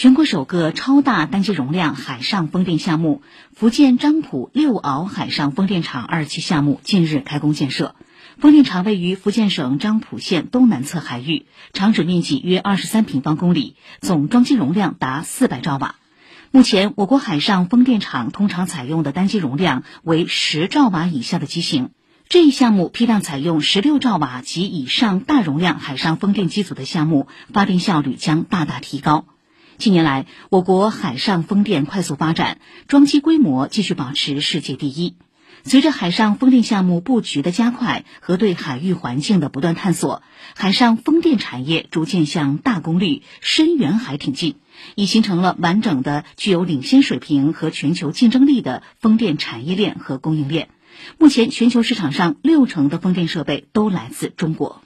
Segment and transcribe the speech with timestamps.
[0.00, 3.20] 全国首个超大单机容量海上风电项目——
[3.54, 7.94] 福建漳浦六鳌海上风电场二期项目近日开工建设。
[8.38, 11.44] 风电场位于福建省漳浦县东南侧海域，
[11.74, 15.96] 场址面积约二十三平方公里，总装机容量达四百兆瓦。
[16.50, 21.90] 目前，我国海上风电场通常采用的单机容量为十兆瓦以下的机型。
[22.30, 29.26] 这一项目批量采用十六兆瓦及以上大容量海上风电机组的项目，发电效率将大大提高。
[29.80, 35.14] 近年来，我国海上风电快速发展，装机规模继续保持世界第一。
[35.64, 40.22] 随着海上风电项目布局的加快和对海域环境的不断探索，
[40.54, 44.56] 海上风电产业逐渐向大功率、深远海挺进，
[44.96, 50.68] 已形成了完整的、具有领先水平和全球竞争力的风电产业链和供应链。
[51.16, 54.82] 目前，全球市场上六成的风电设备都来自中国。